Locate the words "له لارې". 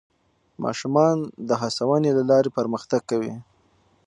2.17-2.49